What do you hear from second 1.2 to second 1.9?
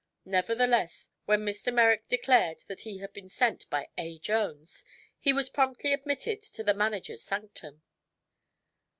when Mr.